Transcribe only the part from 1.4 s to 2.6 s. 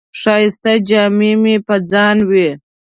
یې په ځان وې.